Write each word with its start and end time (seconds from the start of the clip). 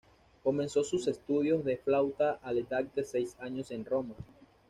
Comenzó 0.41 0.83
sus 0.83 1.07
estudios 1.07 1.63
de 1.63 1.77
flauta 1.77 2.39
a 2.41 2.51
la 2.53 2.61
edad 2.61 2.83
de 2.85 3.03
seis 3.03 3.35
años 3.39 3.69
en 3.69 3.85
Roma. 3.85 4.15